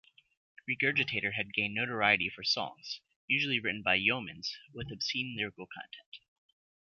[0.67, 6.17] Regurgitator had gained notoriety for songs, usually written by Yeomans, with obscene lyrical content.